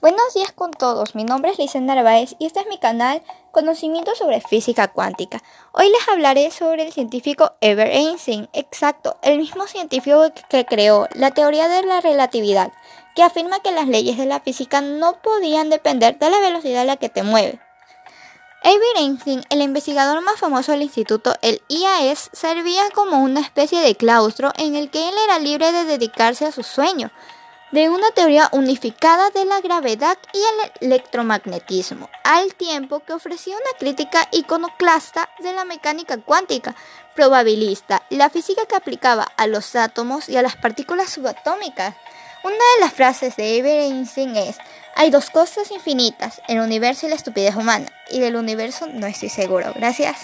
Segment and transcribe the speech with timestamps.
[0.00, 4.14] Buenos días con todos, mi nombre es Lisa Narváez y este es mi canal Conocimiento
[4.14, 5.42] sobre Física Cuántica.
[5.72, 11.32] Hoy les hablaré sobre el científico Albert Einstein, exacto, el mismo científico que creó la
[11.32, 12.72] teoría de la relatividad,
[13.14, 16.86] que afirma que las leyes de la física no podían depender de la velocidad a
[16.86, 17.58] la que te mueves.
[18.62, 23.94] Albert Einstein, el investigador más famoso del instituto, el IAS, servía como una especie de
[23.94, 27.10] claustro en el que él era libre de dedicarse a su sueño
[27.70, 33.78] de una teoría unificada de la gravedad y el electromagnetismo, al tiempo que ofrecía una
[33.78, 36.74] crítica iconoclasta de la mecánica cuántica
[37.14, 41.94] probabilista, la física que aplicaba a los átomos y a las partículas subatómicas.
[42.42, 44.56] Una de las frases de Albert es,
[44.96, 49.28] hay dos cosas infinitas, el universo y la estupidez humana, y del universo no estoy
[49.28, 49.72] seguro.
[49.76, 50.20] Gracias.